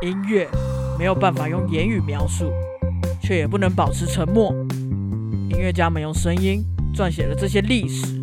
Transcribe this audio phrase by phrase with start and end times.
[0.00, 0.48] 音乐
[0.96, 2.52] 没有办法用言语描述，
[3.20, 4.52] 却也不能保持沉默。
[5.50, 6.62] 音乐家们用声音
[6.94, 8.22] 撰写了这些历史，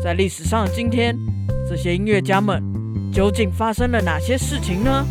[0.00, 1.18] 在历史上的今天，
[1.68, 2.62] 这些音乐家们
[3.12, 5.04] 究竟发生了哪些事情呢？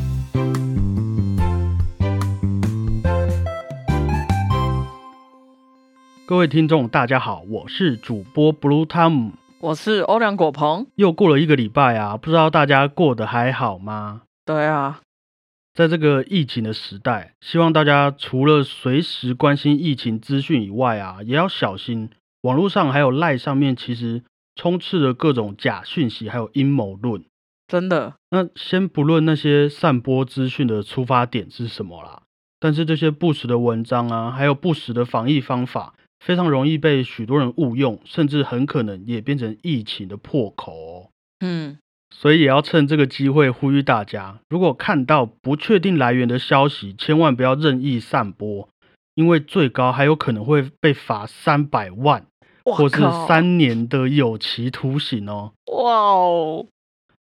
[6.25, 9.31] 各位听众，大家好，我是主播 Blue Tom。
[9.59, 10.87] 我是欧良果鹏。
[10.95, 14.21] 又过了一个礼拜啊，不知道大家过得还好吗？
[14.45, 14.99] 对啊，
[15.73, 22.09] 在这个疫情的时代，希望大家除了随时关心疫情资讯以外啊，也要小心
[22.41, 24.21] 网络上还有赖上面，其实
[24.55, 27.23] 充斥着各种假讯息，还有阴谋论。
[27.67, 28.13] 真的。
[28.29, 32.21] 那先不论那些散播资讯的出发点是什么啦，
[32.59, 35.95] 但是这些不实的文章啊，还有不实的防疫方法。
[36.19, 41.09] 非常容易被许多人误用，甚至很可能也变成疫情的破口哦。
[41.41, 41.77] 嗯，
[42.15, 48.69] 所以也要趁这个机会呼吁大家，如果看到不确定来源的消息，千万不要任意散播，
[49.15, 52.25] 因为最高还有可能会被罚三百万，
[52.63, 55.51] 或是三年的有期徒刑哦。
[55.65, 56.65] 哇哦！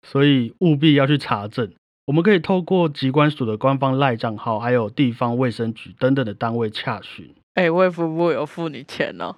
[0.07, 1.73] 所以务必要去查证。
[2.07, 7.35] 我们可以透过机关署的官方赖账号，还有地方卫生局等等的单位洽询。
[7.55, 9.37] 哎，卫福部有付你钱哦。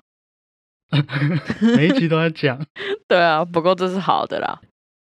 [1.77, 2.67] 每一集都在讲。
[3.09, 4.61] 对啊，不过这是好的啦。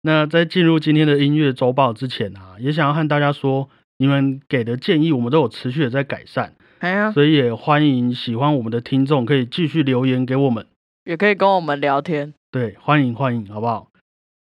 [0.06, 3.68] 那在进入今天的音乐周报之前啊，也想要和大家说，
[3.98, 6.54] 你们给的建议我们都有持续的在改善。
[6.78, 10.68] 哎呀，所以也欢迎喜欢我们的听众可以继续留言给我们，
[11.06, 12.36] 也可以跟我们聊天。
[12.52, 13.88] 对，欢迎欢迎，好不好？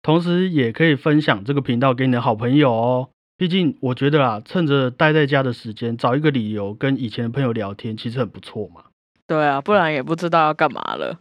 [0.03, 3.09] 同时也可以分享这个频道给你的好朋友哦。
[3.35, 8.83] 毕竟我觉得啊，趁着待在家的时间，找一个理由跟以前的朋友聊天，其实很不错嘛。
[9.25, 11.17] 对啊，不然也不知道要干嘛了。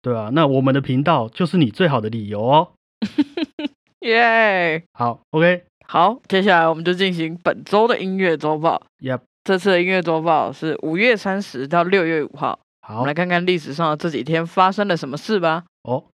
[0.00, 2.68] 对啊，那我们的频道就是你最好的理由哦。
[4.00, 4.82] 耶！
[4.92, 8.82] 好，OK，好，接下来我们就进行本周的音乐周报。
[9.00, 12.58] Yep，这次的音乐周报是五月三十到六月五号。
[12.80, 15.64] 好，我们来看看历史上的这几天发生了什么事吧。
[15.82, 16.04] 哦，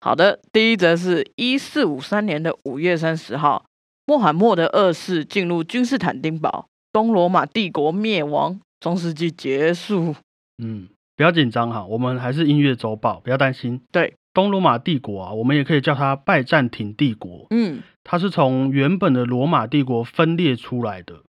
[0.00, 3.64] 好的，第一则是一四五三年的五月三十号。
[4.04, 10.14] 穆罕默德二世进入君士坦丁堡，东罗马帝国灭亡，中世纪结束。
[10.62, 13.80] 嗯，不要紧张哈，我们还是音乐周报，不要担心。
[13.92, 17.46] 对，东罗马帝国啊，我们也可以叫它拜占庭帝国。
[17.50, 21.22] 嗯，它是从原本的罗马帝国分裂出来的，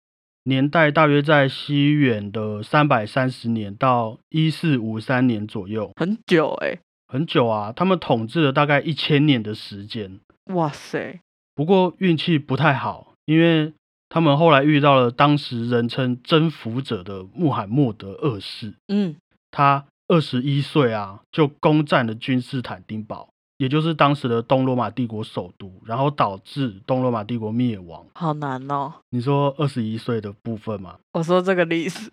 [0.45, 10.21] 年代大约在西元的三百三十年到一四五三年左右，很久哎，很久啊，他们统治了大概一千年的时间。
[10.55, 11.21] 哇塞！
[11.55, 13.73] 不过运气不太好，因为
[14.09, 18.75] 他们后来遇到了当时人称征服者的穆罕默德二世。
[18.89, 19.17] 嗯，
[19.51, 28.05] 他二十一岁啊，就攻占了君士坦丁堡，也就是当时的东罗马帝国首都，然后导致东罗马帝国灭亡。
[28.15, 28.93] 好难哦！
[29.11, 30.97] 你说二十一岁的部分吗？
[31.13, 32.11] 我说这个历史，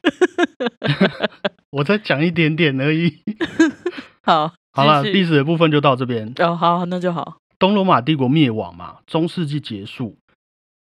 [1.72, 3.18] 我再讲一点点而已。
[4.22, 6.32] 好，好了，历史的部分就到这边。
[6.38, 7.38] 哦，好，那就好。
[7.58, 10.20] 东罗马帝国灭亡嘛，中世纪结束。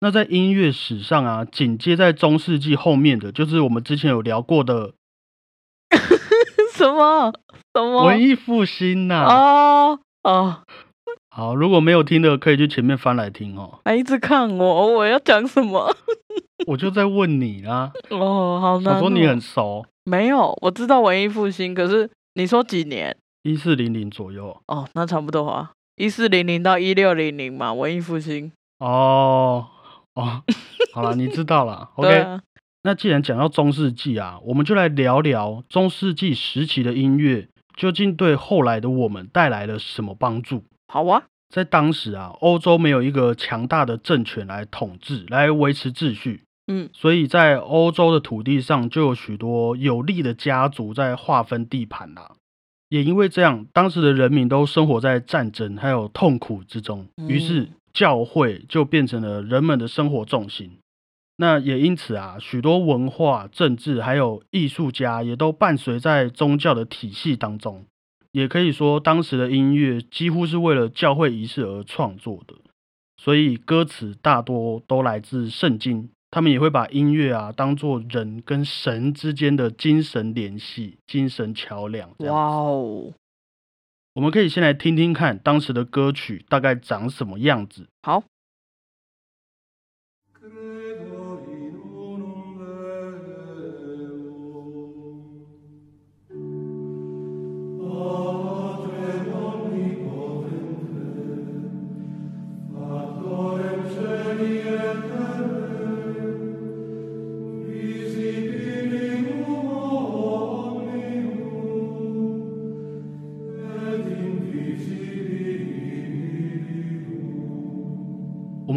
[0.00, 4.94] 那在音乐史上啊，紧接在中世纪后面的就是我们之前有聊过的
[6.76, 7.32] 什么
[7.74, 9.24] 什么文艺复兴呐？
[9.24, 10.62] 哦哦，
[11.30, 13.80] 好，如果没有听的，可以去前面翻来听哦。
[13.84, 15.94] 还一直看我，我要讲什么？
[16.68, 17.92] 我就在问你啦。
[18.10, 18.94] 哦，好难。
[18.94, 23.16] 我说你很熟，没有，我知道文艺复兴，可是你说几年？
[23.42, 24.60] 一四零零左右。
[24.66, 25.70] 哦，那差不多啊。
[25.96, 28.52] 一四零零到一六零零嘛，文艺复兴。
[28.80, 29.66] 哦
[30.14, 30.42] 哦，
[30.92, 31.88] 好了，你知道了。
[31.96, 32.38] OK，
[32.86, 40.62] 那既然讲到中世纪啊，我们就来聊聊中世纪时期的音乐究竟对后来的我们带来了什么帮助。
[40.86, 46.44] 好啊，在当时啊，欧洲没有一个强大的政权来统治、来维持秩序。
[46.68, 52.36] 嗯，所以在欧洲的土地上就有许多有力的家族在划分地盘啦。
[52.88, 60.70] 也因为这样，当时的人民都生活在战争还有痛苦之中，于是教会就变成了人们的生活重心。
[61.38, 67.84] 那也因此啊，许多文化、政治还有艺术家也都伴随在宗教的体系当中。
[68.32, 72.54] 也可以说，当时的音乐几乎是为了教会仪式而创作的，
[73.16, 76.10] 所以歌词大多都来自圣经。
[76.30, 82.10] 他们也会把音乐啊当做人跟神之间的精神联系、精神桥梁。
[82.18, 83.12] 哇哦！
[84.14, 87.88] 我们可以先来听听看当时的歌曲大概长什么样子。
[88.02, 88.22] 好。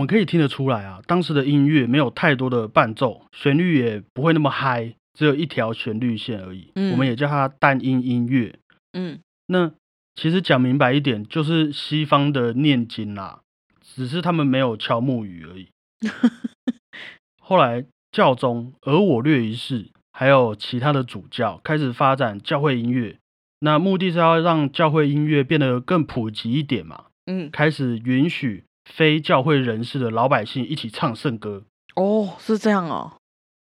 [0.10, 6.72] 可以听得出来啊，当时的音乐没有太多的伴奏，旋律也不会那么嗨，只有一条旋律线而已。
[6.74, 8.58] 嗯我们也叫它单音音乐。
[8.94, 9.72] 嗯，那
[10.16, 13.42] 其实讲明白一点，就是西方的念经啦，
[13.82, 15.70] 只是他们没有敲木鱼而已。
[17.40, 23.18] 后来教宗而我略一世，还有其他的主教开始发展教会音乐，
[23.60, 28.64] 那目的是要让教会音乐变得更普及一点嘛，嗯，开始允许
[28.94, 31.64] 非教会人士的老百姓一起唱圣歌。
[31.96, 33.14] 哦，是这样哦，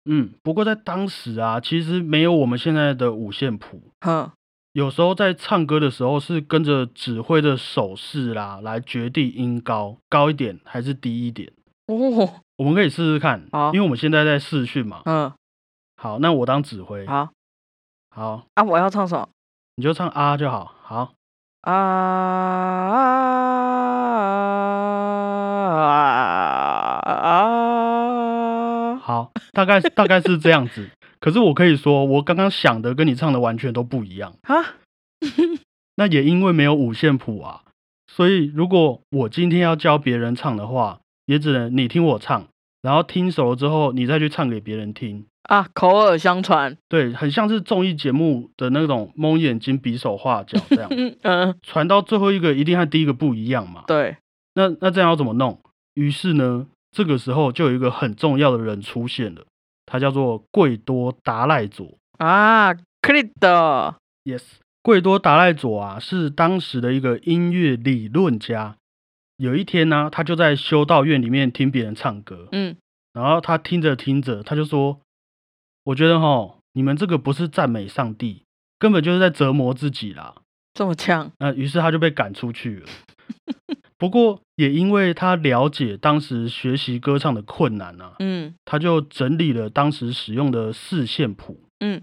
[0.04, 4.30] 嗯，不过在当时啊，其实没有我们现在的五线谱，哼，
[4.72, 11.52] 有时候在唱歌的时候是跟着指挥的手势啦来决定音高高一点还是低一点。
[11.86, 15.02] 哦，我们可以试试看，好因为我们现在在试训嘛。
[15.04, 15.32] 嗯，
[15.96, 17.30] 好，那我当指挥，好
[18.10, 19.28] 好，啊，我要唱什么？
[19.76, 20.74] 你就唱啊就好。
[20.82, 21.12] 好，
[21.62, 22.96] 啊啊
[24.12, 24.65] 啊！
[29.00, 30.90] 好，大概大概是这样子。
[31.20, 34.34] 可是我可以说，我刚刚想的跟你唱的完全都不一样。
[34.42, 34.74] 啊，
[35.96, 37.62] 那也因为没有五线谱啊，
[38.06, 42.48] 所以如果我今天要教别人唱的话，也只能你听我唱，
[42.82, 45.24] 然后听熟了之后，你再去唱给别人听。
[45.44, 46.76] 啊，口耳相传。
[46.88, 53.84] 对，很像是综艺节目的那种蒙眼睛、比手画脚这样， 嗯嗯，传到最后一个一定和第一个不一样嘛。
[53.86, 54.16] 对，
[54.54, 55.60] 那那这样要怎么弄？
[55.94, 56.66] 于是呢，
[56.96, 59.44] 这个时候就有一个很重要的人出现了，
[59.84, 61.98] 他叫做贵多达赖佐。
[62.16, 63.94] 啊 l i d
[64.24, 64.42] Yes，
[64.80, 68.78] 贵多达赖佐啊，是当时的一个音乐理论家。
[69.36, 72.74] 有一天呢、他就在修道院里面听别人唱歌，嗯，
[73.12, 74.98] 然后他听着听着，他就说
[75.84, 78.44] ：“我觉得哈，你们这个不是赞美上帝，
[78.78, 80.36] 根本就是在折磨自己啦。
[80.72, 82.88] 这么呛，”那于是他就被赶出去了。
[83.98, 92.02] 不过也因为他了解当时学习歌唱的困难啊，嗯他就整理了当时使用的四线谱，嗯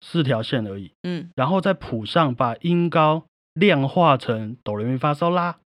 [0.00, 0.92] 四条线而已。
[1.04, 3.24] 嗯，然后在谱上把音高
[3.54, 5.58] 量化成哆来咪发嗦拉。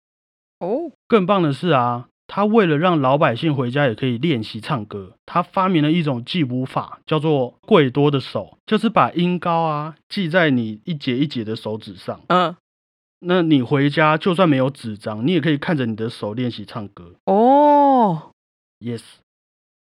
[0.59, 12.21] 哦，更棒的是啊，他为了让老百姓回家也可以练习唱歌，他发明了一种记谱法，叫做贵多的手，就是把音高啊记在你一节一节的手指上。
[12.29, 12.57] 嗯，
[13.27, 17.15] 那你回家就算没有纸张，你也可以看着你的手练习唱歌。
[17.25, 18.33] 哦
[18.81, 19.03] ，Yes，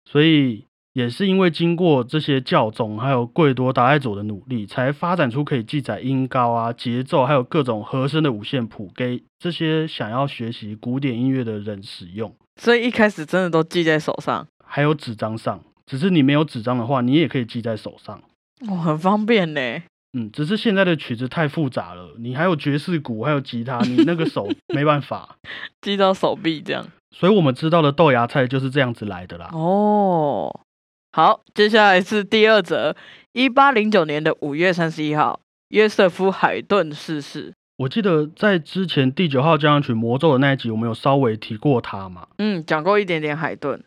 [0.06, 12.34] 所以也是因为经过这些教宗还有贵多达赖佐的努力，才发展出可以记载音高啊、节奏还有各种和声的五线谱，给这些想要学习古典音乐的人使用。
[12.60, 18.22] 所以一开始真的都记在手上，还有纸张上，只是你没有纸张的话，你也可以记在手上。
[18.68, 19.60] 哦，很方便呢。
[20.14, 25.38] 嗯，只是现在的曲子太复杂了，你还有爵士鼓，还有吉他，你那个手 没办法。
[25.82, 26.86] 击到手臂这样。
[27.12, 29.50] 所以我们知道的豆芽菜就是这样子来的啦。
[29.54, 30.62] 哦，
[31.12, 32.96] 好，接下来是第二则，
[33.34, 35.40] 一八零九年的五月三十一号，
[35.70, 37.54] 约瑟夫·海顿逝世。
[37.78, 42.28] 我记得在之前第九号交响曲魔咒的那一集，我们有稍微提过他嘛。
[42.38, 43.84] 嗯，讲过一点点海顿。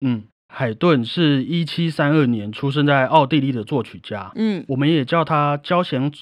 [0.00, 6.12] 嗯，海顿是一七三二年出生在奥地利的作曲家，嗯，我们也叫他交响，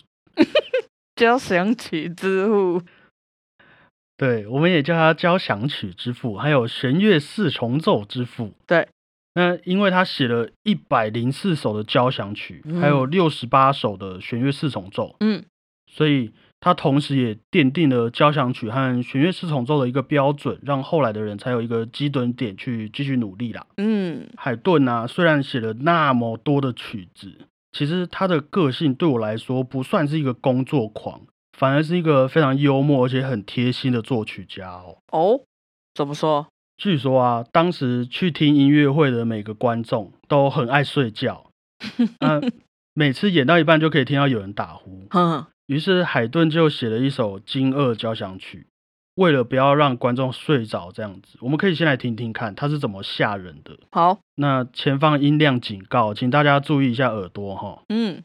[1.16, 2.80] 交响曲之父。
[4.16, 8.52] 对，我们也叫他交响曲之父，还有弦乐四重奏之父。
[8.68, 8.86] 对，
[9.34, 12.80] 那因为他写了一百零四首的交响曲，嗯。
[12.80, 15.44] 还有六十八首的弦乐四重奏，嗯。
[15.90, 23.66] 所以他同时也奠定了交响曲和弦乐四重奏的一个标准，让后来的人才有一个基准点去继续努力啦。
[23.78, 27.32] 嗯海顿啊，虽然写了那么多的曲子，
[27.72, 31.22] 其实他的个性对我来说不算是一个工作狂，
[31.56, 34.98] 反而是一个非常幽默而且很贴心的作曲家哦。
[35.12, 35.40] 哦，
[35.94, 36.46] 怎么说？
[36.76, 41.50] 据说啊，当时去听音乐会的每个观众都很爱睡觉，
[42.20, 42.52] 嗯、
[42.94, 45.06] 每次演到一半就可以听到有人打呼。
[45.10, 48.58] 哼，于是海顿就写了一首《惊愕交响曲》，
[49.14, 53.78] 为了不要让观众睡着，这样子，我们可以先来听听看他是怎么吓人的。
[53.92, 57.84] 好，那前方音量警告，请大家注意一下耳朵哈。
[57.88, 58.24] 嗯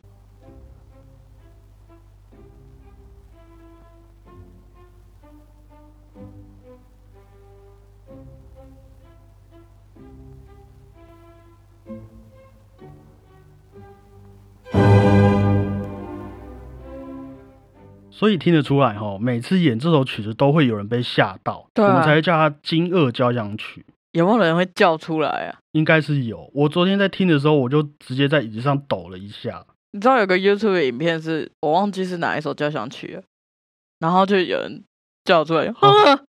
[18.18, 23.86] 所以听得出来哈，每次演这首曲子都会有人被吓到，对啊我们才会叫它惊愕交响曲。
[24.14, 25.60] 有没有人会叫出来啊？
[25.74, 26.50] 应该是有。
[26.54, 29.66] 我昨天在听的时候，我就直接在椅子上抖了一下。
[29.92, 33.24] 你知道有个 YouTube 的影片是我忘记是哪一首交响曲了，
[34.00, 34.86] 然后就有人
[35.26, 35.76] 叫出来，啊，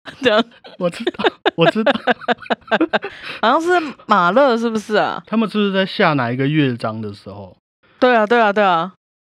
[0.24, 0.42] 这样
[0.78, 1.24] 我知道，
[1.56, 1.92] 我知道，
[3.42, 5.22] 好像是马勒是不是啊？
[5.26, 7.54] 他们是不是在下哪一个乐章的时候，
[8.00, 8.94] 对啊，对啊，对啊，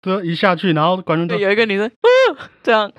[0.05, 1.87] 对，一下去，然后观众就有一个女生，
[2.37, 2.91] 啊，这样，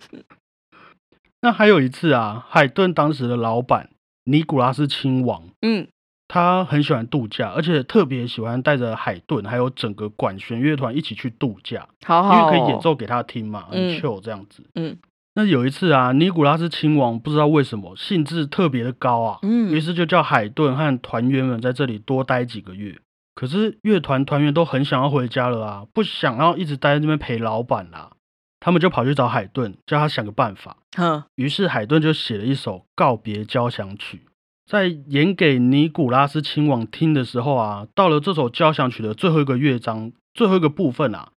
[1.42, 3.90] 那还有一次啊，海顿当时的老板
[4.24, 5.88] 尼古拉斯亲王，嗯
[6.30, 14.62] 他很喜欢度假，而且特别喜欢带着海顿还有整个管弦乐团一起去度假，因好好、哦，为可以演奏给他听嘛，很嗯 chill 这样子。
[14.74, 14.98] 嗯
[15.34, 22.98] 那有一次啊，尼古拉斯亲王不知道为什么兴致特别的高啊，嗯，于是就叫海顿和团员们在这里多待几个月。
[23.38, 28.10] 可是乐团团员都很想要回家了啊，不想要一直待在那边陪老板啦、
[28.58, 30.78] 他们就跑去找海顿，叫他想个办法。
[30.96, 34.22] 哼，于是海顿就写了一首告别交响曲，
[34.68, 41.30] 在演给尼古拉斯亲王听的时候啊，到了这首交响曲的最后一个乐章，最后一个部分啊，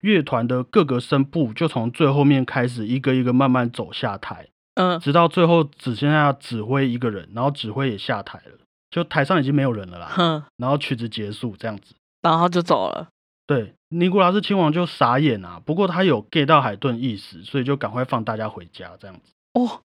[0.00, 5.00] 乐团的各个声部就从最后面开始一个一个慢慢走下台，嗯。
[5.00, 8.58] 直到最后只剩下指挥一个人，然后指挥也下台了，
[8.90, 10.08] 就台上已经没有人了啦。
[10.10, 11.94] 哼，然后曲子结束这样子。
[12.22, 13.08] 然后就走了。
[13.46, 19.32] 对，尼古拉斯亲王就傻眼啊，不过他有 get 到海顿意思，所以就赶快放大家回家这样子。
[19.54, 19.80] 哦，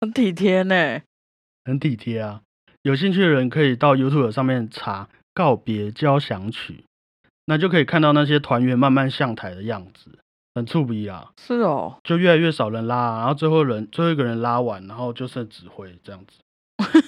[0.00, 1.00] 很体贴呢。
[1.64, 2.40] 很体贴啊。
[2.82, 5.04] 有兴趣的人可以到 YouTube 上面查
[5.34, 6.72] 《告别交响曲》，
[7.44, 10.18] 那就可以看到那些团员慢慢上台的样子，
[10.54, 11.32] 很触鼻啊。
[11.36, 16.38] 是哦，就越来越少人拉啊，然后最后人最后一个人拉完，然后就剩指挥这样子。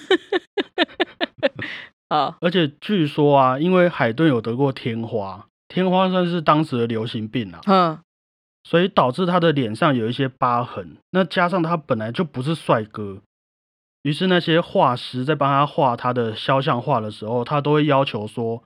[2.11, 7.99] 啊，而且据说啊，因为海顿有得过天花，天花算是当时的流行病啊，嗯，
[8.65, 10.97] 所以导致他的脸上有一些疤痕。
[11.11, 13.21] 那加上他本来就不是帅哥，
[14.01, 18.61] 于是那些画师在帮他画他的肖像画的时候，他都会要求说：“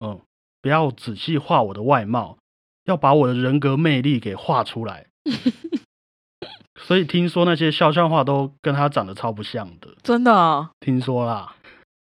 [0.00, 0.18] 嗯，
[0.62, 2.38] 不要仔细画我的外貌，
[2.86, 5.08] 要把我的人格魅力给画出来。
[6.80, 11.55] ”所以听说那些肖像画都跟他长得超不像的，真的啊，听说啦。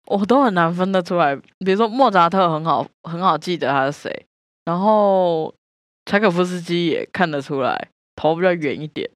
[0.05, 1.35] 我都很难分得出来。
[1.35, 4.25] 比如说莫扎特很好很好记得他是谁，
[4.65, 5.53] 然后
[6.05, 9.09] 柴可夫斯基也看得出来，头比较圆一点，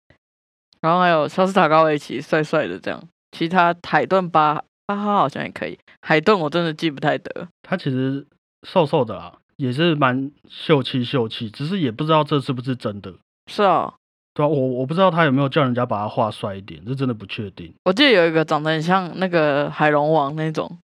[0.81, 3.01] 然后还有肖斯塔高维奇帅帅的这样。
[3.31, 7.47] 其他海顿巴巴哈好像也可以，海顿我真的记不太得。
[7.61, 8.25] 他其实
[8.67, 13.13] 瘦瘦的啦，也是蛮秀气秀气，只是也不知道这是不是真的。
[13.45, 13.93] 是哦，
[14.39, 17.73] 对啊，我我不知道他有没有叫人家把他画帅一点，这真的不确定。
[17.83, 20.79] 我记得有一个长得很像那个海龙王那种，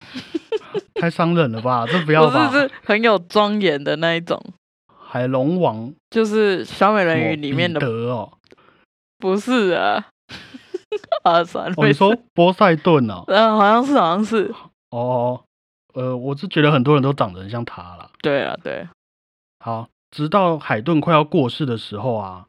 [1.00, 1.86] 太伤人了吧？
[1.86, 2.48] 这不要吧？
[2.50, 4.38] 不是是很有庄严的那一种，
[5.08, 8.32] 海龙王就是小美人鱼里面的德，哦，
[9.18, 10.08] 不是啊。
[11.24, 13.24] 啊，算了，哦，你没说波塞顿哦？
[13.26, 14.54] 嗯，好像是，好像是。
[14.90, 15.42] 哦，
[15.94, 18.10] 呃，我是觉得很多人都长得很像他了。
[18.22, 18.86] 对啊，对，
[19.60, 22.46] 好，直到海顿快要过世的时候啊，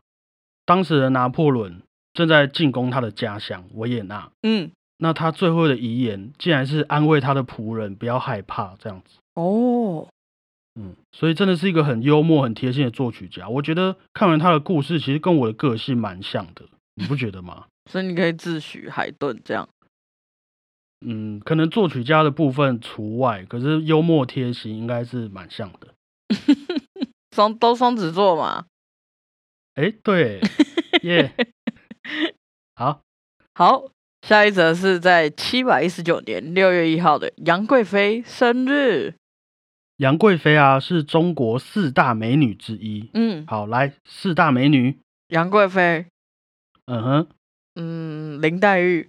[0.68, 1.82] 当时的拿破仑
[2.14, 4.30] 正在进攻他的家乡维也纳。
[4.44, 9.18] 嗯，那他最后的遗言竟然是安慰他的仆人不要害怕这样子。
[9.36, 10.08] 哦，
[10.76, 13.48] 嗯，所以真的是一个很幽默、很贴心的作曲家。
[13.48, 17.66] 我觉得看完他的故事，其实跟我的个性蛮像的，你不觉得吗？
[17.90, 19.70] 所以你可以自诩海顿这样。
[21.06, 25.94] 嗯，可能作曲家的部分除外，可是幽默贴心应该是蛮像的。
[27.36, 28.66] 双都双子座嘛。
[29.78, 30.42] 哎，对，
[31.04, 31.36] 耶、
[32.74, 33.04] 好，
[33.54, 33.92] 好，
[34.24, 39.14] 下一则是在七百一十九年六月一号的杨贵妃生日。
[39.98, 43.12] 杨贵妃啊是中国四大美女之一。
[43.14, 46.08] 嗯，好，来四大美女，杨贵妃，
[46.86, 47.28] 嗯哼，
[47.76, 49.08] 嗯，林黛玉，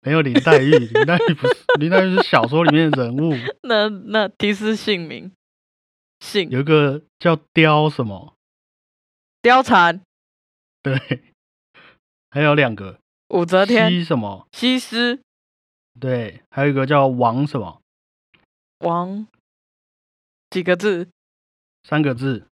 [0.00, 5.30] 没有林黛玉，林黛玉不是林黛玉是小说里面的人物，那那提示姓名，
[6.18, 6.50] 姓。
[6.50, 8.34] 有一个叫刁什么，
[9.42, 10.00] 貂蝉、
[10.82, 11.22] 对，
[12.30, 15.20] 还有两个武则天、西什么，西施、
[15.98, 17.80] 对，还有一个叫王什么，
[18.80, 19.26] 王
[20.50, 21.08] 几个字？
[21.84, 22.46] 三个字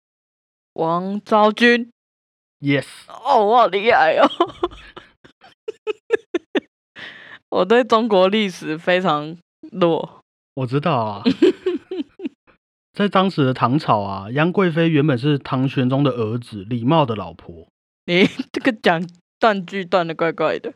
[0.75, 1.91] 王昭君。
[2.61, 4.31] ，yes，哦，我好厉害哦！
[7.51, 9.37] 我对中国历史非常
[9.73, 10.21] 弱。
[10.55, 11.23] 我知道啊。
[12.97, 17.69] 在当时的唐朝啊，杨贵妃原本是唐玄宗的儿子李瑁的老婆
[18.07, 19.07] 你这个讲
[19.39, 20.73] 断句断的怪怪的。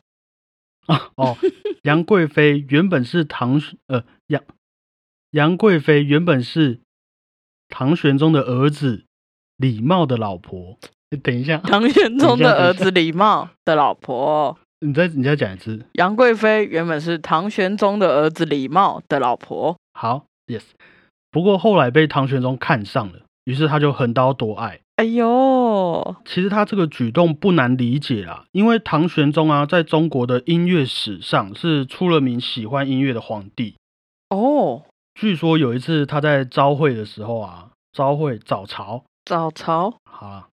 [0.86, 1.10] 啊。
[1.16, 1.38] 哦，
[1.84, 4.42] 杨贵妃原本是唐呃杨
[5.30, 6.80] 杨贵妃原本是
[7.70, 9.06] 唐玄宗的儿子
[9.56, 10.78] 李瑁的老婆。
[11.12, 15.86] 诶 等一下，唐玄宗的儿子李瑁的老婆你再你再讲一次。
[15.92, 19.78] 杨贵妃，原本是唐玄宗的儿子李瑁的老婆。
[19.94, 20.64] 好，yes。
[21.30, 24.80] 不过后来被唐玄宗看上了，于是他就横刀夺爱。
[24.96, 33.76] 哎呦，其实他这个举动不难理解啦，因为唐玄宗啊，在中国的音乐史上是出了名喜欢音乐的皇帝。
[34.28, 34.82] 哦，
[35.14, 40.48] 据说有一次他在朝会的时候啊，朝会早朝，早朝，好啦，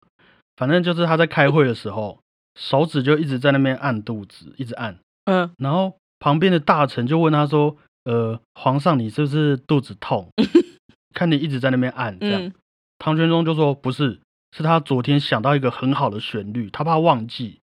[0.56, 2.18] 反正就是他在开会的时候，
[2.58, 10.30] 手指就一直在那边按肚子，一直按，嗯，然后旁边的大臣就问他说：“呃，皇上，你是不是肚子痛？
[11.14, 12.42] 看你一直在那边按这样。
[12.42, 12.52] 嗯
[12.99, 14.21] 唐玄宗就说：“不是，
[14.56, 17.59] 是他昨天想到一个很好的旋律，他怕忘记，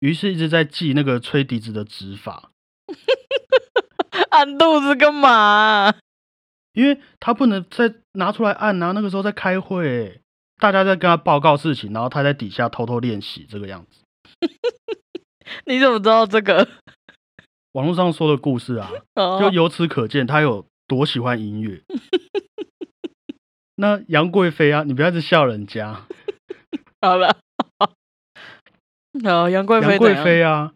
[0.00, 2.50] 于是一直在记那个吹笛子的指法，
[4.30, 5.94] 按肚子干嘛？
[6.72, 8.90] 因为他不能再拿出来按啊。
[8.90, 10.20] 那个时候在开会，
[10.58, 14.02] 大家在跟他报告事情，然后他在底下偷偷练习这个样子。
[15.66, 16.66] 你怎么知道这个？
[17.72, 21.82] 网络上说的故事啊，就 哦，由此可见他有多喜欢音乐。
[23.76, 26.06] 那杨贵妃啊，你不要一直笑人家。
[27.00, 27.38] 好了，
[29.24, 30.72] 好，杨贵妃杨贵妃啊，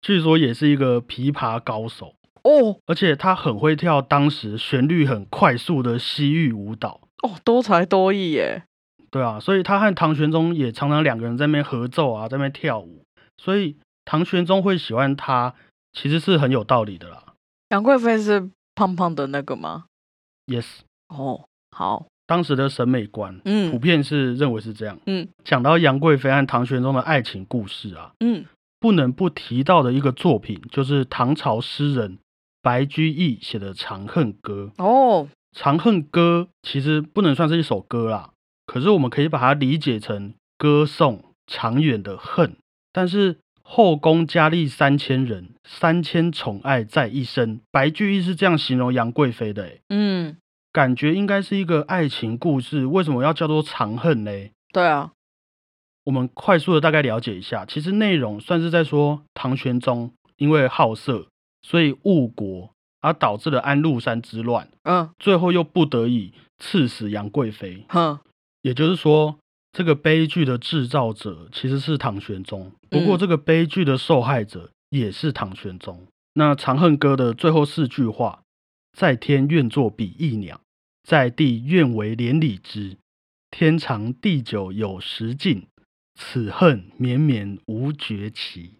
[0.00, 7.00] 据说也是一个琵琶高手，哦而且她很会跳当时旋律很快速的西域舞蹈。
[7.22, 8.64] 哦，多才多艺耶。
[9.10, 13.02] 对啊，所以她和唐玄宗也常常两个人在那边合奏啊，在那边跳舞。
[13.36, 15.54] 所以唐玄宗会喜欢她，
[15.94, 17.34] 其实是很有道理的啦。
[17.70, 19.86] 杨贵妃是胖胖的那个吗
[20.46, 20.66] ？Yes，
[21.08, 24.98] 哦，好，当时的审美观，嗯普嗯遍是认为是这样。
[25.06, 28.44] 嗯讲到杨贵妃和唐玄宗的爱情故事啊，嗯，
[28.78, 32.18] 不能不提到的一个作品，就是唐朝诗人
[32.60, 34.72] 白居易写的《长恨歌》。
[34.84, 38.30] 哦，《长恨歌》其实不能算是一首歌啦，
[38.66, 42.56] 可是我们可以把它理解成歌颂长远的恨。
[42.92, 50.36] 但是后宫佳丽三千人，三千宠爱在一身，白居易是这样形容杨贵妃的，诶嗯，
[50.70, 54.30] 感觉应该是一个爱情故事，为什么要叫做长恨呢？
[54.72, 55.12] 对啊，
[56.04, 61.26] 我们快速的大概了解一下，其实内容算是在说唐玄宗因为好色，
[61.62, 65.10] 所以误国，而导致了安禄山之乱，嗯。
[65.18, 67.86] 最后又不得已赐死杨贵妃。
[67.88, 68.18] 哼，
[68.60, 69.38] 也就是说，
[69.74, 76.06] 这个悲剧的制造者其实是唐玄宗，不过嗯这个悲剧的受害者也是唐玄宗。
[76.34, 78.42] 那《长恨歌》的最后四句话
[78.96, 80.60] ：“在天愿作比翼鸟，
[81.02, 82.96] 在地愿为连理枝。
[83.50, 85.66] 天长地久有时尽，
[86.14, 88.74] 此恨绵绵无绝期。”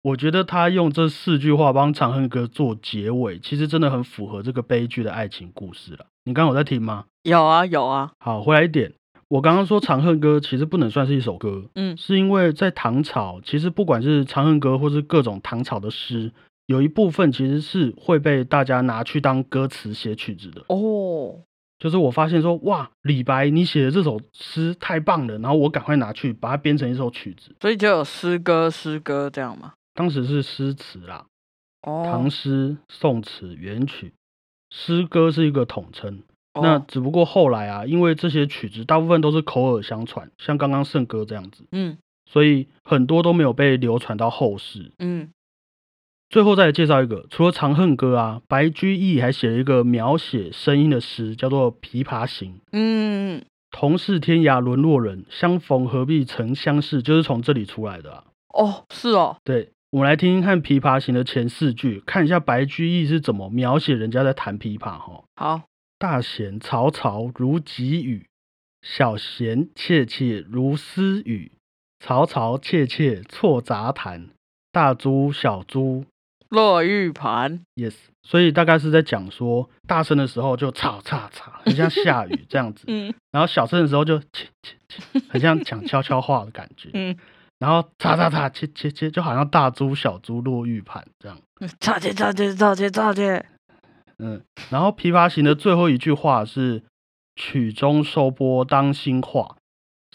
[0.00, 6.06] 我觉得他用这四句话帮《长恨歌》做结尾，其实真的很符合这个悲剧的爱情故事了。
[6.24, 7.04] 你刚刚有在听吗？
[7.22, 8.94] 有啊有啊，好，回来一点，
[9.32, 16.30] 我刚刚说《长恨歌》其实不能算是一首歌，嗯是因为在唐朝，其实不管是《长恨歌》或是各种唐朝的诗，
[16.66, 20.62] 有一部分其实是会被大家拿去当歌词写曲子的。
[20.68, 21.40] 哦，
[21.78, 27.56] 就是我发现说，哇，李白你写的这首诗太棒了，然后我赶快拿去把它编成一首曲子。
[27.62, 29.72] 所以就有诗歌诗歌这样吗？
[29.94, 31.24] 当时是诗词啦，
[31.80, 34.12] 哦，唐诗、宋词、元曲，
[34.68, 36.20] 诗歌是一个统称。
[36.54, 41.96] 那哦只不过后来啊，因为这些曲子大部分都是口耳相传，像刚刚圣歌这样子，嗯
[42.30, 44.92] 所以很多都没有被流传到后世。
[44.98, 45.30] 嗯
[46.30, 52.54] 最后再来介绍一个，除了《长恨歌》啊，白居易还写了一个描写声音的诗，叫做《琵琶行》。
[52.72, 58.24] 嗯，同是天涯沦落人，相逢何必曾相识，就是从这里出来的啊。
[58.54, 65.24] 哦，是哦，对，我们来听听看《琵琶行》的前四句，看一下白居易是怎么描写人家在弹琵琶哈。
[65.36, 65.60] 好，
[66.02, 68.26] 大弦嘈嘈如急雨，
[68.82, 71.52] 小弦切切如私语，
[72.04, 74.30] 嘈嘈切切错杂弹，
[74.72, 76.04] 大珠小珠
[76.48, 77.94] 落玉盘，yes。
[78.24, 86.90] 所以大概是在讲说，大声的时候就吵吵吵， 很像下雨这样子；嗯然后小声的时候就切切切， 很像讲悄悄话的感觉。
[86.94, 87.16] 嗯，
[87.60, 91.38] 然后嚓嚓嚓切切切，就好像大珠小珠落玉盘这样。
[91.78, 93.46] 差切差切差切差切，
[94.24, 96.84] 嗯，然后《琵琶行》的最后一句话是
[97.34, 99.56] “曲终收拨当心画，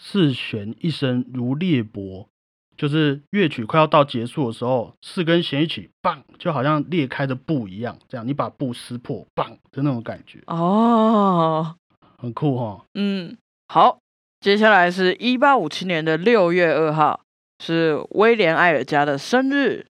[0.02, 2.26] 四弦一声如裂帛”，
[2.74, 11.76] 就是乐曲快要到结束的时候，四根弦一起，棒，就好像裂开的布一样，这样你把布撕破，棒的那种感觉，哦，
[12.16, 12.86] 很酷哈。
[12.94, 13.36] 嗯，
[13.68, 13.98] 好，
[14.40, 17.20] 接下来是一八五七年的六月二号，
[17.62, 19.86] 是威廉艾尔加的生日。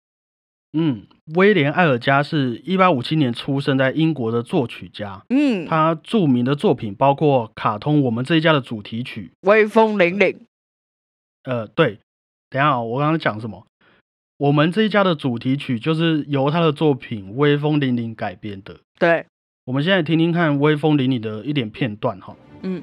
[0.73, 10.37] 嗯，威廉·艾尔加是一八五七年出生在英国的作曲家，嗯，他著名的作品包括卡通《我们这一家》的主题曲，威风凛凛。
[11.45, 12.01] 呃，对，
[12.51, 13.67] 等一下、哦，我刚刚讲什么？
[14.37, 18.79] 我们这一家的主题曲就是由他的作品《威风凛凛》改编的。
[18.99, 19.27] 对，
[19.65, 22.37] 我们现在听听看《威风凛凛》的一点片段哈。
[22.63, 22.83] 嗯，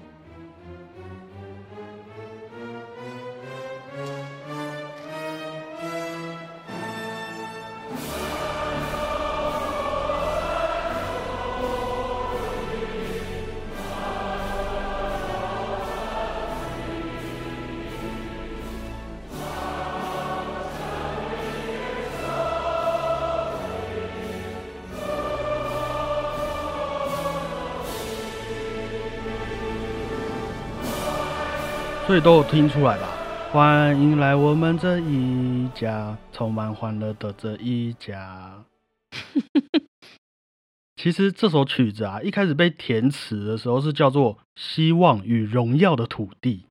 [32.06, 33.08] 所以都有听出来吧？
[33.52, 38.64] 欢迎来我们这一家，充满欢乐的这一家。
[40.96, 46.68] 其实这首曲子啊，一开始被填词的时候是叫做《希望与荣耀的土地》，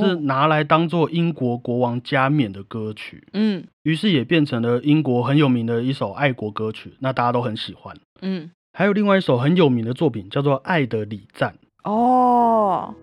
[0.00, 3.28] 是拿来当做英国国王加冕的歌曲。
[3.34, 7.94] 嗯于是也变成了英国很有名的一首爱国歌曲，那大家都很喜欢。
[8.22, 11.58] 嗯还有另外一首很有名的作品叫做《爱的礼赞》。
[11.90, 12.94] 哦，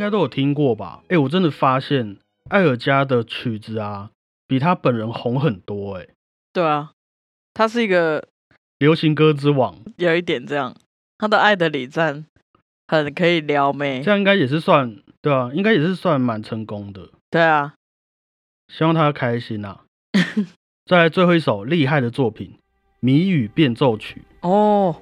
[0.00, 1.02] 该都有听过吧？
[1.08, 2.16] 哎、我真的发现
[2.48, 4.10] 艾尔加的曲子啊，
[4.46, 6.08] 比他本人红很多哎、
[6.52, 6.92] 对啊，
[7.54, 8.28] 他是一个
[8.78, 10.74] 流行歌之王，有一点这样，
[11.18, 12.26] 他的爱的礼赞
[12.88, 14.10] 很可以撩妹这。
[14.10, 17.10] 样应该也是算对啊，应该也是算蛮成功的。
[17.30, 17.74] 对啊，
[18.72, 19.82] 希望他开心啊！
[20.86, 22.54] 再来最后一首厉害的作品
[22.98, 24.22] 《谜语变奏曲》。
[24.48, 25.00] 哦，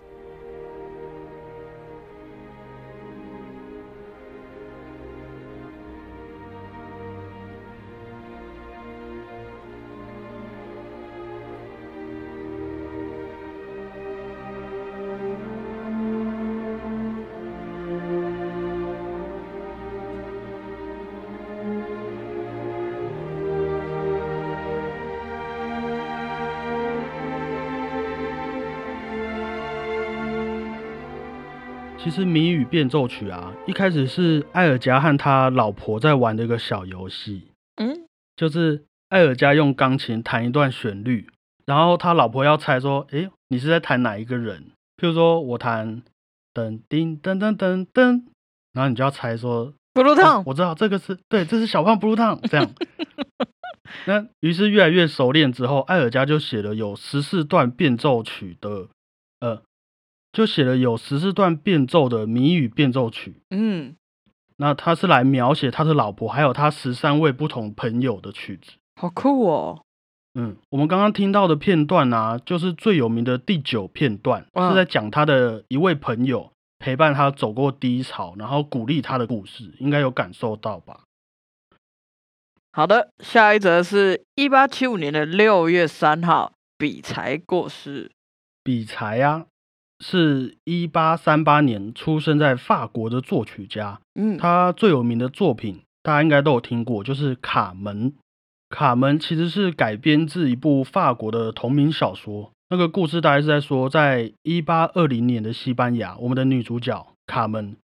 [32.39, 41.29] 谜语变奏曲》啊，一开始是艾尔加和他老婆在玩的一个小游戏，嗯，就是艾尔加用钢琴弹一段旋律，
[41.67, 44.71] 然后他老婆要猜说，诶，你是在弹哪一个人？
[44.99, 46.03] 譬如说我弹
[46.55, 48.23] 噔叮噔噔噔噔，
[48.73, 52.71] 然后你就要猜说，哦布鲁烫，我知道这个是对，这是小胖 blue 烫这样。
[54.07, 58.89] 那于是越来越熟练之后，艾尔加就写了有十四段变奏曲的，呃，
[60.39, 63.43] 就写了有十四段变奏的谜语变奏曲。
[63.51, 63.97] 嗯，
[64.59, 68.75] 那他是来描写他的老婆还有他十三位不同朋友的曲子。
[68.95, 69.83] 好酷哦。
[70.35, 81.01] 嗯，我们刚刚听到的片段啊，就是最有名的第九片段，嗯是在讲他的一位朋友陪伴他走过低潮，然后鼓励他的故事，应该有感受到吧？
[82.71, 88.13] 好的，下一则是一八七五年的六月三号，比才过世。
[88.63, 89.47] 比才啊，
[90.01, 98.13] 是一八三八年出生在法国的作曲家，嗯，他最有名的作品大家应该都有听过，就是《卡门》。
[98.71, 102.53] 卡门其实是改编自一部法国的同名小说。
[102.71, 107.77] 那个故事大概是在说，在一八二零年的西班牙，我们的女主角卡门，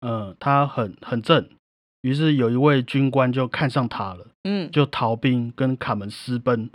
[0.00, 1.48] 呃，她很很正，
[2.02, 6.70] 于是有一位军官就看上她了，嗯，就逃兵跟卡门私奔。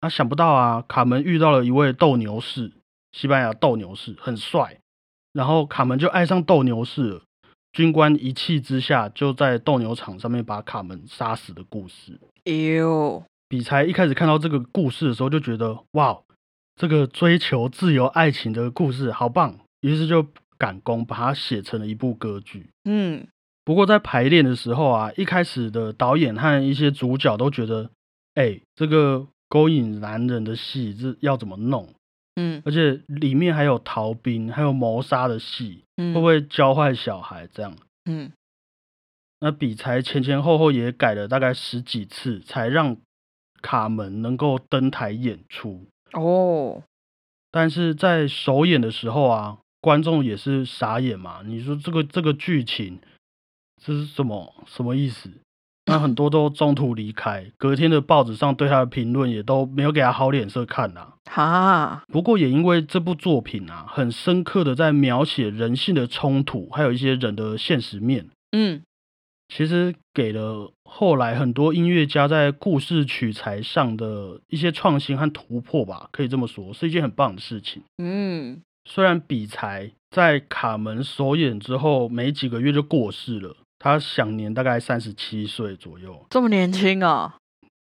[0.00, 2.72] 那想不到啊，卡门遇到了一位斗牛士，
[3.18, 4.78] 西班牙斗牛士很帅，
[5.32, 7.22] 然后卡门就爱上斗牛士了。
[7.72, 12.20] 军官一气之下，就在斗牛场上面把卡门杀死的故事。
[12.44, 16.16] 哟，比才一开始看到这个故事的时候，就觉得哇，
[16.76, 20.24] 这个追求自由爱情的故事好棒，于是就
[20.56, 22.68] 赶工把它写成了一部歌剧。
[22.84, 23.26] 嗯，
[23.64, 27.90] 不过在排练的时候啊，一开始的导演和一些主角都觉得，
[28.34, 31.92] 哎、这个勾引男人的戏是要怎么弄？
[32.38, 37.76] 嗯而且里面还有逃兵，还有谋杀的戏，嗯，会不会教坏小孩这样？
[38.06, 38.32] 嗯
[39.40, 42.96] 那比才前前后后也改了大概十几次，才让
[43.62, 45.86] 卡门能够登台演出。
[46.12, 46.82] 哦，
[47.50, 51.42] 但是在首演的时候啊，观众也是傻眼嘛。
[51.44, 52.98] 你说这个这个剧情，
[53.80, 55.30] 这是什么什么意思？
[55.88, 61.14] 那很多都中途离开，隔天的报纸上对他的评论也都没有给他好脸色看啊。
[61.24, 68.82] 哈，不过也因为这部作品啊，很深刻的在描写人性的冲突，还有一些人的现实面，嗯
[69.48, 77.82] 其实给了后来很多音乐家在故事取材上的一些创新和突破吧，可以这么说，是一件很棒的事情。
[77.96, 86.26] 嗯，虽然比才在卡门首演之后没几个月就过世了，他享年大概三十七岁左右。
[86.30, 87.36] 这么年轻啊，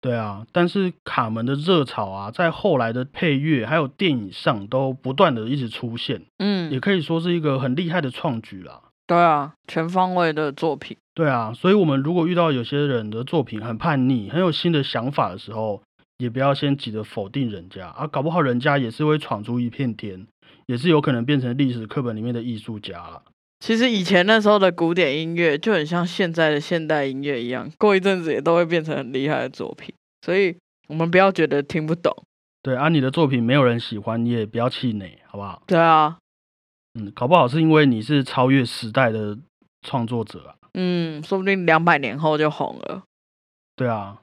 [0.00, 8.81] 对啊，但是卡门的热潮啊，在后来的配乐还有电影上都不断的一直出现，嗯也嗯，可以说是一个很厉害的创举啦。
[9.07, 15.83] 对啊，全方位的作品，对啊，所以我们如果遇到有些人的作品很叛逆、很有新的想法的时候，
[16.18, 20.26] 也不要先急着否定人家啊，搞不好人家也是会闯出一片天，
[20.66, 23.22] 也是有可能变成历史课本里面的艺术家了。
[23.61, 30.57] 其实以前那时候的古典音乐就很像现在的现代音乐一样，过一阵子也都会变成很厉害的作品，所以
[30.88, 32.12] 我们不要觉得听不懂。
[32.62, 35.62] 对啊，你的作品没有人喜欢，你也不要气馁，好不好？
[35.66, 36.18] 对啊，
[36.94, 39.38] 嗯，搞不好是因为你是超越时代的
[39.83, 40.57] 创作者啊。
[40.75, 43.03] 嗯，说不定两百年后就红了。
[43.77, 44.18] 对啊，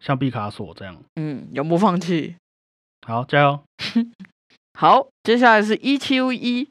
[0.00, 0.96] 像毕卡索这样。
[1.14, 2.36] 嗯，永不放弃。
[3.06, 3.62] 好，加油。
[4.78, 6.68] 好，接下来是一七一。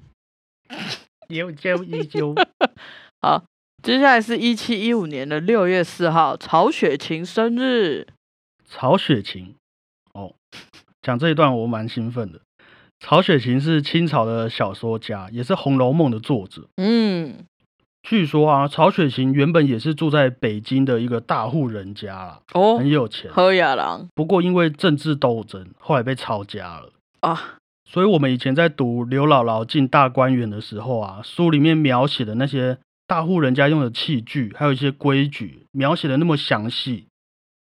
[1.29, 2.35] 有九一九，
[3.21, 3.43] 好，
[3.81, 8.07] 接下来是一七一五年的六月四号，曹雪芹生日。
[8.65, 9.53] 曹雪芹，
[10.13, 10.33] 哦，
[11.01, 12.41] 讲这一段我蛮兴奋的。
[12.99, 16.67] 曹雪芹是清朝的小说家，也是《红楼梦》的作者。
[16.77, 17.45] 嗯，
[18.03, 24.07] 据说啊，曹雪芹原本也是住在北京的一个大户人家啦，哦，很有钱，喝雅郎。
[24.15, 27.57] 不过因为政治斗争，后来被抄家了啊。
[27.87, 37.05] 所以，我们以前在读刘姥姥进大观园的时候啊，书里面描写的那些大户人家用的器具，还有一些规矩，描写的那么详细，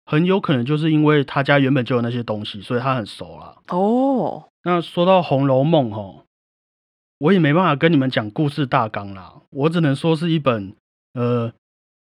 [0.05, 3.57] 很有可能就是因为他家原本就有那些东西，所以他很熟了。
[3.67, 6.23] 哦，那说到《红楼梦》哦，
[7.19, 10.73] 我也没办法跟你们讲故事大纲啦，我只能说是一本
[11.13, 11.51] 呃，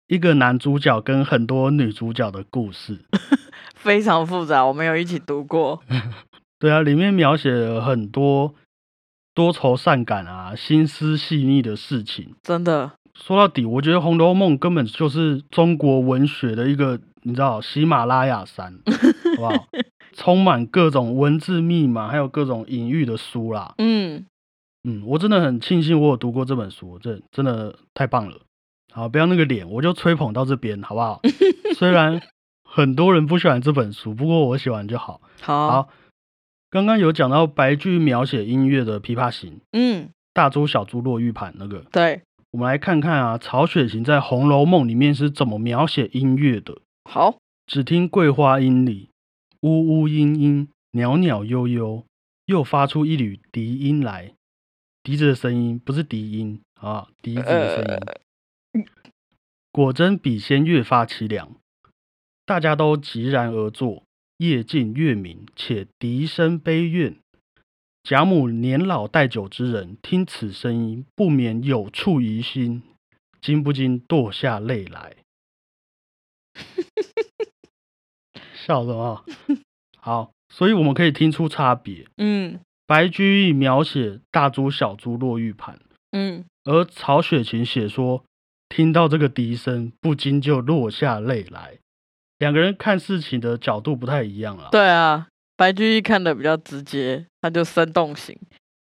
[0.06, 3.04] 一个男主角跟很多女主角的故事，
[3.74, 5.82] 非常复杂，我没有一起读过。
[6.62, 8.55] 对啊，里面描写了很多
[9.35, 12.37] 多愁善感啊、心思细腻的事情。
[12.44, 18.79] 真的，说到底，我觉得《红楼梦》根本就是中国文学的一个，你知道，喜马拉雅山，
[19.37, 19.66] 好不好？
[20.14, 23.75] 充满各种文字密码，还有各种隐喻的书啦。
[23.79, 24.25] 嗯
[24.85, 28.37] 嗯，我真的很庆幸我有读过这本书，这真的太棒了。
[28.92, 31.20] 好，不要那个脸，我就吹捧到这边，好不好？
[31.75, 32.22] 虽然
[32.62, 35.20] 很多人不喜欢这本书，不过我喜欢就好。
[35.40, 35.88] 好。
[36.72, 46.78] 刚刚有讲到白居描写音乐的《琵琶行》，嗯，大珠小珠落玉盘那个，对，我们来看看啊，曹雪芹在《红楼梦》里面是怎么描写音乐的。
[47.04, 49.11] 好，只听桂花音里，
[49.61, 52.06] 呜呜嘤嘤，袅袅悠悠，
[52.46, 54.32] 又发出一缕笛音来。
[55.02, 57.85] 笛子的声音不是笛音啊，笛子的声
[58.74, 58.87] 音。
[59.70, 61.54] 果真比仙越发凄凉，
[62.46, 64.04] 大家都寂然而坐。
[64.42, 67.14] 夜静月明，且笛声悲怨。
[68.02, 72.83] 贾母年老带酒之人，听此声音，不免有触于心，
[73.40, 75.14] 禁不禁堕下泪来。
[78.66, 79.24] 笑什么？
[79.96, 82.09] 好，所以我们可以听出差别。
[82.16, 85.78] 嗯，白居易描写大珠小珠落玉盘，
[86.11, 88.24] 嗯，而曹雪芹写说
[88.68, 91.78] 听到这个笛声，不禁就落下泪来。
[92.42, 94.68] 两个人看事情的角度不太一样了。
[94.72, 98.37] 对啊，白居易看的比较直接，他就生动型；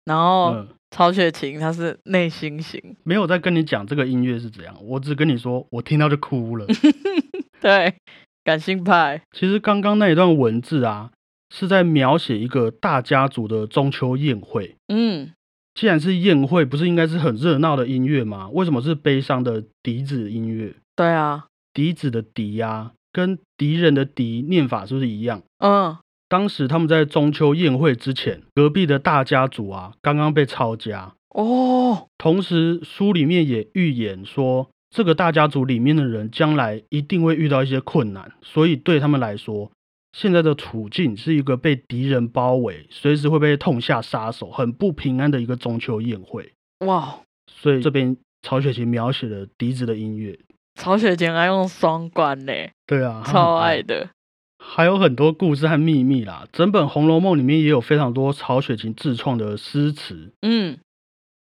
[0.06, 2.80] 然后曹雪芹他是内心型。
[3.04, 6.68] 没有在跟你讲这个音乐是怎样，我只跟你说，我听到就哭了。
[7.60, 7.96] 对，
[8.44, 9.24] 感性派。
[9.32, 11.10] 其实刚刚那一段文字啊，
[11.50, 14.76] 是在描写一个大家族的中秋宴会。
[14.90, 15.32] 嗯，
[15.74, 18.50] 既然是宴会，不是应该是很热闹的音乐吗？
[18.50, 20.76] 为什么是悲伤的笛子音乐？
[20.96, 22.92] 对啊，笛子的笛呀。
[23.18, 25.42] 跟敌人的敌念法是不是一样？
[25.58, 25.98] 嗯，
[26.30, 32.08] 当时他们在中秋宴会之前，隔壁的大家族啊，刚刚被抄家哦。
[32.20, 39.72] 同时，书里面也预言说，这个大家族里面的人将来一定会遇到一些困难，所以对他们来说，
[40.16, 46.54] 现在的处境是一个被敌人包围，随时会被痛下杀手，很不平安的一个中秋宴会。
[46.86, 47.18] 哇！
[47.48, 50.38] 所以这边曹雪芹描写了笛子的音乐。
[50.78, 54.10] 曹雪芹爱用双关嘞，对啊，超爱的，
[54.58, 56.48] 还有很多故事和秘密啦。
[56.54, 60.78] 整本《红楼梦》里面也有非常多曹雪芹自创的诗词，嗯，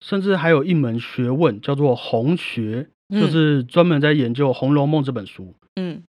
[0.01, 5.55] 甚至还有一门学问叫做红学，就是专门在研究《红楼梦》这本书。
[5.77, 6.05] 嗯，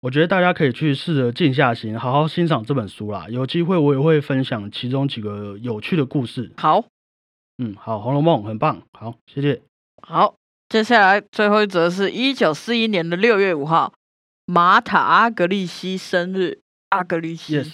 [0.00, 3.26] 我觉得大家可以去试着静下心，好好欣赏这本书啦。
[3.28, 6.50] 有机会我也会分享其中几个有趣的故事。
[6.56, 6.86] 好，
[7.58, 9.60] 嗯，好，《红楼梦》很棒，好，谢谢，
[10.02, 10.34] 好。
[10.68, 13.94] 接下来最后一则是一九四一年的六月五号，
[14.44, 16.60] 马塔阿格利西生日。
[16.90, 17.70] 阿格利西，yes，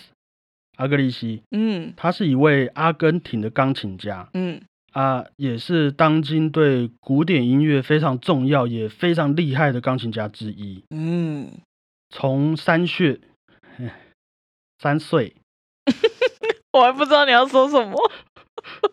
[0.77, 4.61] 阿格利西，嗯，他是一位阿根廷的钢琴家，嗯
[4.93, 10.85] 啊，也是当今对古典音乐非常重要也非常厉害的钢琴家之一。
[10.91, 11.51] 嗯，
[12.11, 13.21] 从三岁，
[14.79, 15.35] 三岁，
[16.73, 18.11] 我还不知道你要说什么。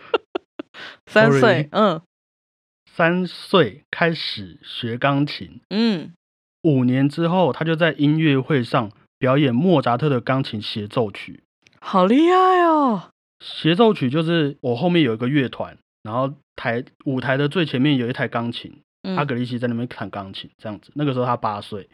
[1.05, 2.01] 三岁，嗯。
[3.01, 6.13] 三岁开始学钢琴，嗯，
[6.61, 11.41] 五年之后，他就在音乐会上表演莫扎特的钢琴协奏曲。
[11.79, 13.09] 好厉害哦！
[13.43, 20.91] 协奏曲就是我后面有一个乐团，然后台舞台的最前面有一台钢琴，嗯阿格里西在那边弹钢琴，这样子。
[20.93, 21.89] 那个时候他八岁，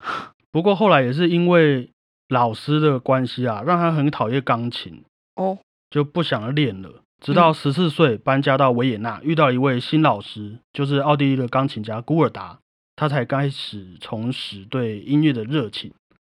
[0.52, 1.88] 不过后来也是因为
[2.28, 5.02] 老师的关系啊，让他很讨厌钢琴，
[5.36, 5.56] 哦，
[5.88, 6.99] 就不想练了。
[7.20, 12.58] 直到嗯十四岁搬家到维也纳，遇到一位新老师，就是奥地利的钢琴家古尔达，
[12.96, 15.92] 他才开始重拾对音乐的热情。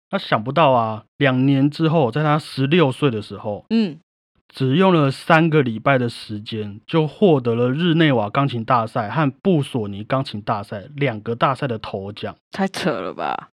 [0.09, 3.99] 他想不到啊，两年之后，在他十六岁的时候，嗯，
[4.47, 13.49] 只用了三个礼拜的时间，就获得了日内瓦钢琴大赛和布索尼钢琴大赛两个大赛的头奖，太扯了吧？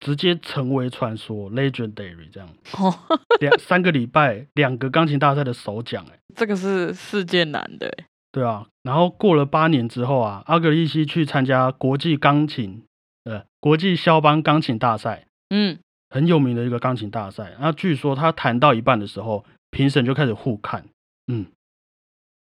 [0.00, 2.48] 直接成为传说 （legendary） 这样。
[2.78, 2.94] 哦，
[3.40, 8.04] 两三个礼拜，两个钢琴大赛的首奖，哎，这个是世界难的欸。
[8.30, 8.66] 对啊。
[8.82, 12.82] 然后过了八年之后啊，阿格利西去参加国际钢琴，
[13.24, 17.54] 呃，国际肖邦钢琴大赛，嗯，很有名的一个钢琴大赛。
[17.60, 20.86] 那据说他弹到一半的时候，评审就开始互看，
[21.26, 21.46] 嗯，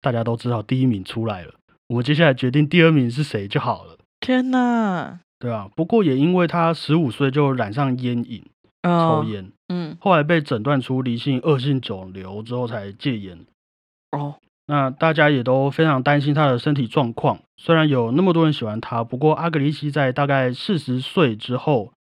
[0.00, 1.54] 大家都知道第一名出来了，
[1.86, 5.20] 我们接下来决定第二名是谁就好了，天哪！
[5.38, 5.70] 对啊。
[5.76, 8.44] 不过也因为他十五岁就染上烟瘾，
[8.82, 13.38] 哦抽，烟，嗯，后来被诊断出离性恶性肿瘤之后才戒烟。
[14.16, 14.34] 哦，
[14.66, 17.40] 那大家也都非常担心他的身体状况。
[17.56, 21.92] 虽然有那么多人喜欢他，不过阿格里奇在大概四十岁之后，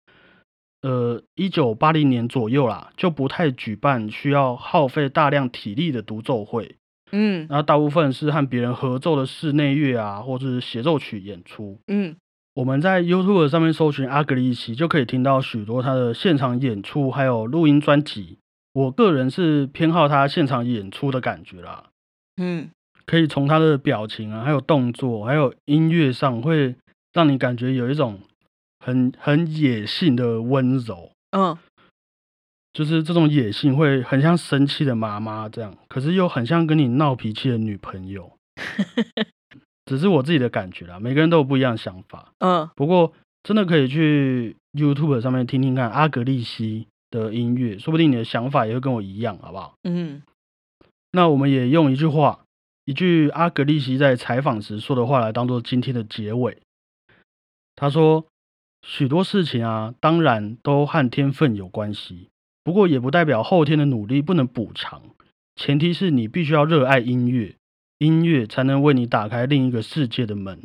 [0.82, 6.76] 呃，一九八零年左右啦，就不太举办需要耗费大量体力的独奏会，
[7.12, 11.78] 嗯然后大部分是和别人合奏的室内乐啊，或是协奏曲演出。
[11.86, 12.16] 嗯，
[12.54, 18.38] 我们在 YouTube 上面搜寻阿格里奇，就可以听到许多他的现场演出，还有录音专辑。
[18.72, 21.84] 我个人是偏好他现场演出的感觉啦。
[22.36, 22.70] 嗯，
[23.06, 26.74] 可以从他的表情啊，还有动作，还有音乐上，会
[27.12, 28.20] 让你感觉有一种
[28.80, 31.56] 很很野性的温柔，嗯，
[32.72, 38.32] 就是这种野性会很像生气的妈妈这样，可是又很像跟你闹脾气的女朋友。
[39.86, 42.32] 只是我自己的感觉啦，每个人都有不一样的想法。
[42.38, 49.74] 嗯，不过真的可以去 YouTube 上面听听看阿格利西的音乐，说不定你的想法也会跟我一样，好不好？
[49.82, 50.22] 嗯，
[51.12, 52.40] 那我们也用一句话，
[52.86, 56.58] 一句阿格利西在采访时说的话来当做今天的结尾。
[57.76, 58.26] 他说
[58.82, 62.28] ：“许多事情啊，当然都和天分有关系，
[62.64, 65.02] 不过也不代表后天的努力不能补偿。
[65.54, 67.56] 前提是你必须要热爱音乐，
[67.98, 70.58] 音乐才能为你打开另一个世界的门。”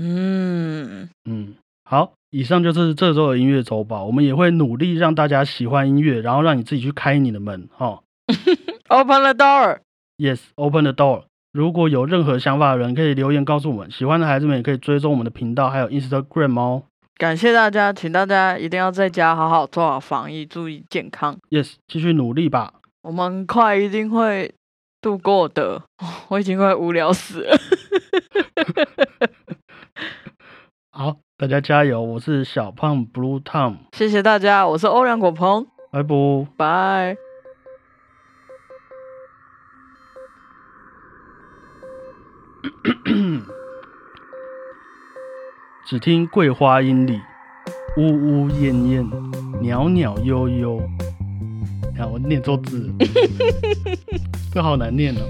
[0.00, 4.04] 嗯，嗯，好，以上就是这周的音乐周报。
[4.04, 7.68] 我们也会努力让大家喜欢音乐，然后让你自己去开你的门。
[7.72, 8.04] 哈、
[8.88, 9.80] Open the door。
[10.18, 11.24] Yes, open the door。
[11.52, 13.90] 如果有任何想法的人，可以留言告诉我们。
[13.90, 16.82] 喜欢的孩子们也可以追踪我们的频道，还有 Instagram 哦。
[17.16, 21.38] 感谢大家，请大家一定要在家好好做好防疫，注意健康。
[21.50, 22.74] Yes，继续努力吧。
[23.02, 24.52] 我们快一定会
[25.00, 25.82] 度过的。
[26.28, 27.56] 我已经快无聊死了。
[30.90, 32.02] 好，大家加油！
[32.02, 36.08] 我是小胖 Blue Tom，谢谢大家，我是欧阳果鹏，拜拜。
[36.56, 37.27] 拜。
[45.86, 47.20] 只听桂花阴里，
[47.96, 49.08] 呜呜咽咽，
[49.62, 50.82] 袅袅悠悠。
[51.96, 52.94] 看，我念错字了，
[54.52, 55.20] 这好难念哦。